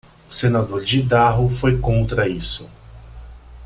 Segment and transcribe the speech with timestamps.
[0.27, 2.67] O senador de Idaho foi contra isso.